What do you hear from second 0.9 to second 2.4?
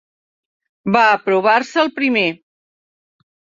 Va aprovar-se el primer.